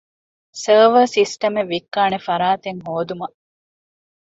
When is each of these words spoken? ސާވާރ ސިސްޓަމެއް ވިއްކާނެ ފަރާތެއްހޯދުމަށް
ސާވާރ 0.61 1.05
ސިސްޓަމެއް 1.15 1.69
ވިއްކާނެ 1.71 2.17
ފަރާތެއްހޯދުމަށް 2.27 3.35